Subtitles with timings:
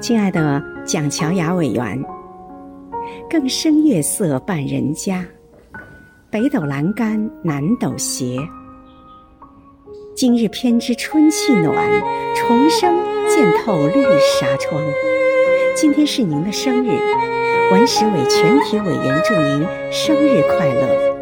[0.00, 2.04] 亲爱的蒋乔雅委员，
[3.28, 5.26] 更深月色半人家，
[6.30, 8.38] 北斗阑干南斗斜。
[10.14, 11.74] 今日偏知春气暖，
[12.36, 12.96] 重生
[13.28, 14.02] 渐透绿
[14.40, 14.80] 纱窗。
[15.74, 16.90] 今天是您的生日，
[17.72, 21.17] 文史委全体委员祝您生日快乐。